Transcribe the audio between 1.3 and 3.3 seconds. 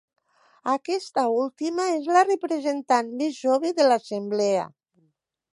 última és la representant